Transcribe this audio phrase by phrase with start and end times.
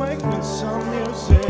[0.00, 1.49] make me some music.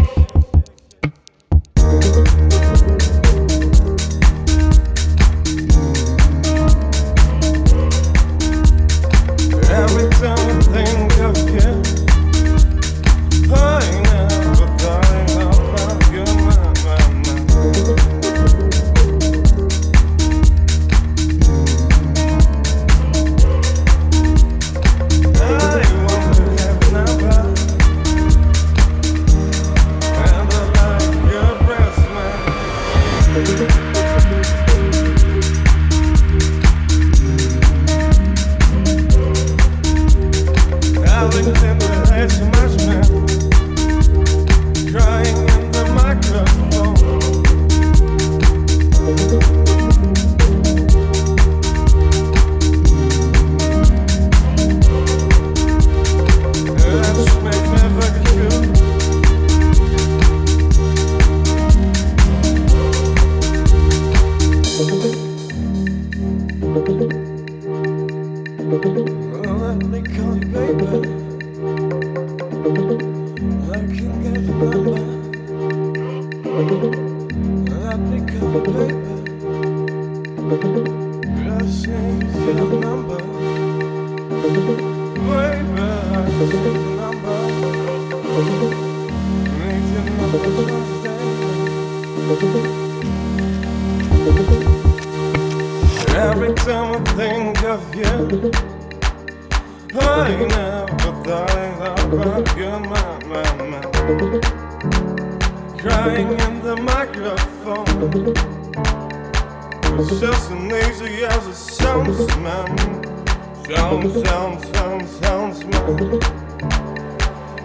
[113.76, 115.70] Sounds, sounds, sounds, sounds mı?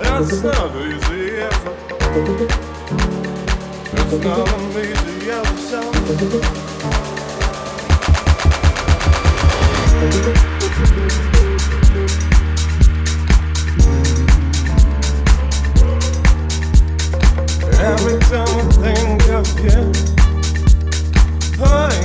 [0.02, 1.10] Esnalıyız
[4.16, 6.56] yazı easy yazı sounds
[17.78, 19.92] Every time I think of you,
[21.64, 22.05] I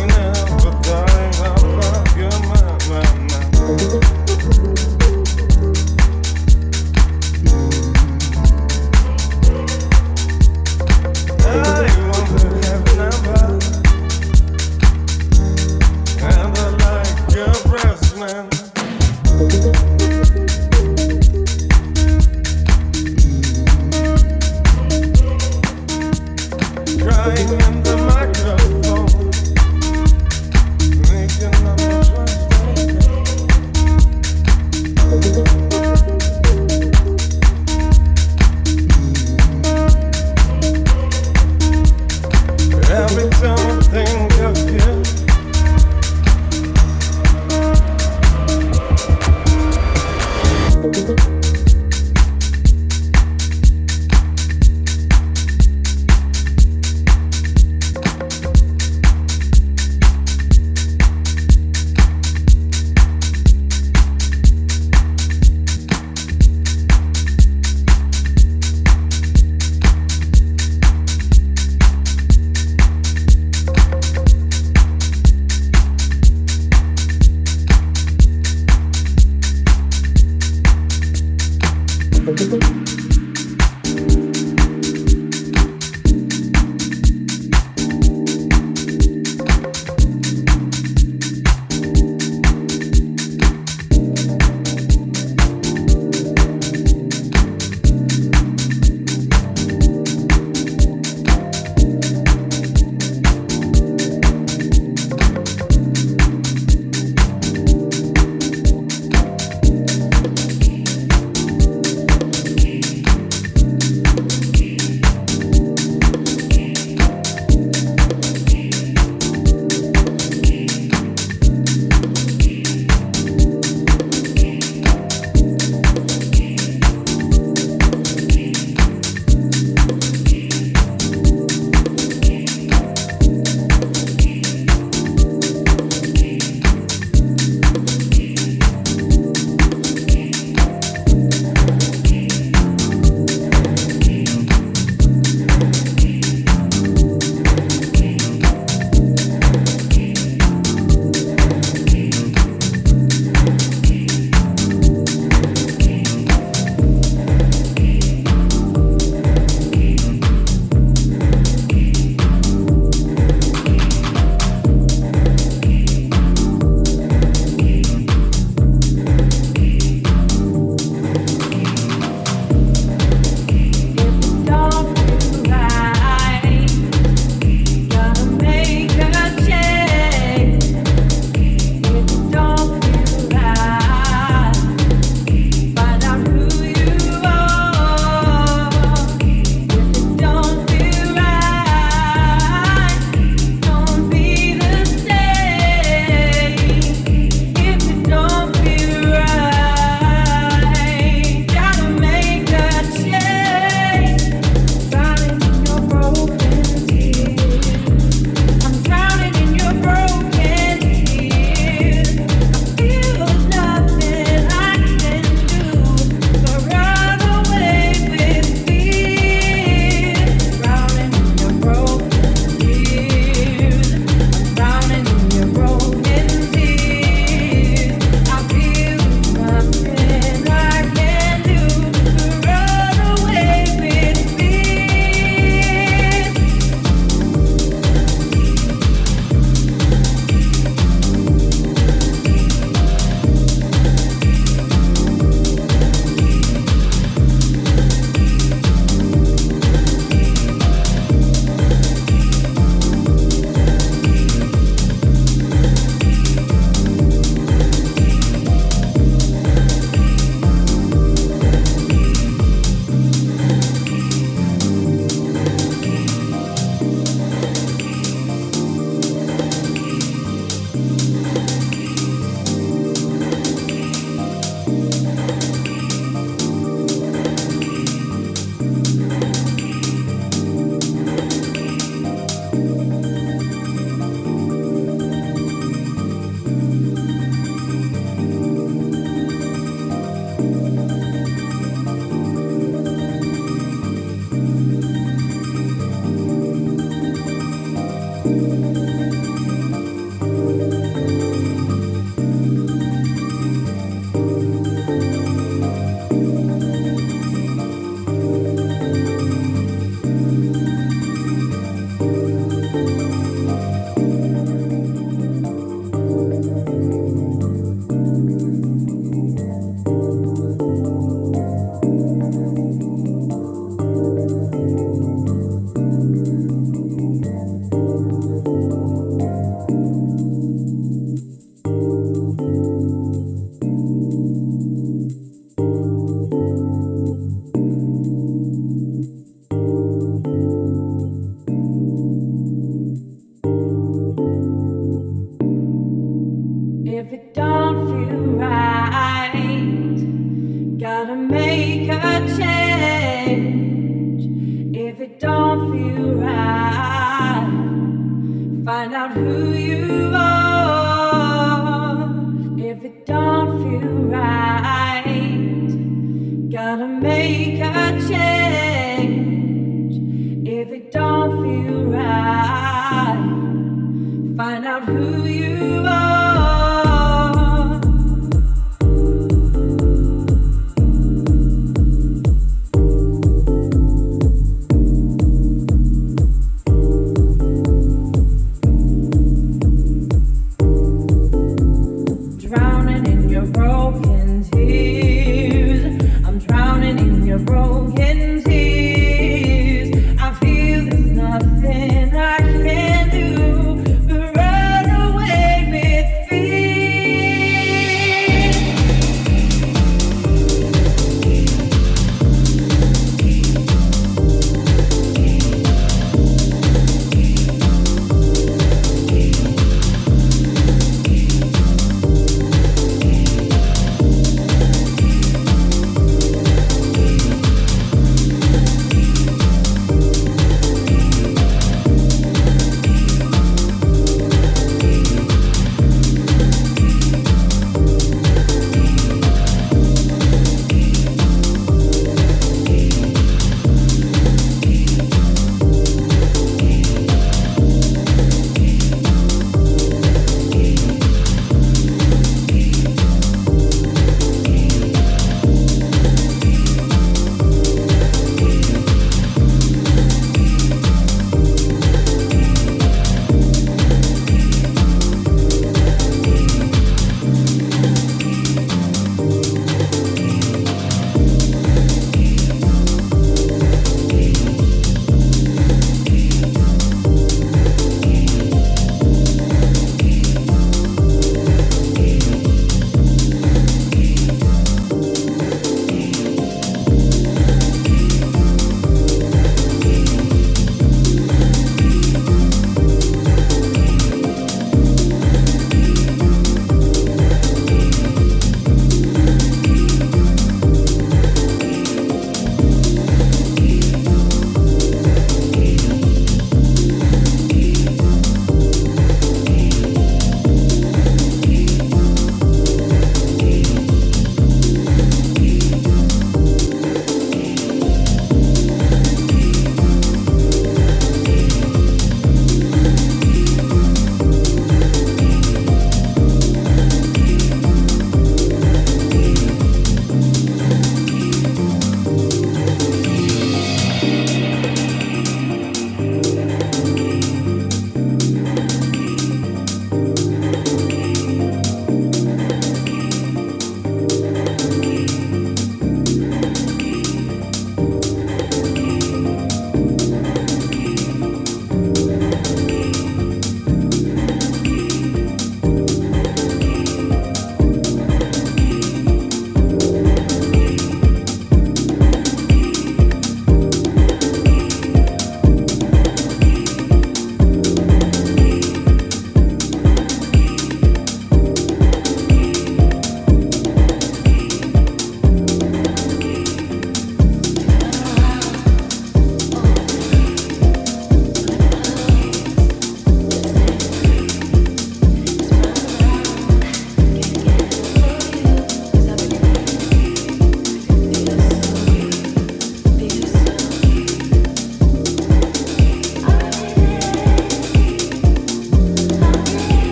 [339.03, 339.30] you.